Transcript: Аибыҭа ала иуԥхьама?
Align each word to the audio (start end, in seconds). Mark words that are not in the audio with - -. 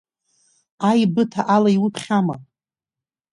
Аибыҭа 0.89 1.41
ала 1.55 1.69
иуԥхьама? 1.75 2.35